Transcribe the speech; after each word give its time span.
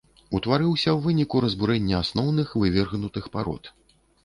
Утварыўся 0.37 0.89
ў 0.93 0.99
выніку 1.07 1.43
разбурэння 1.45 1.95
асноўных 2.07 2.57
вывергнутых 2.65 3.31
парод. 3.39 3.73